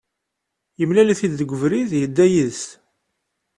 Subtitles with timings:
[0.79, 2.63] Yemlal-it-id deg ubrid, yedda yid-s.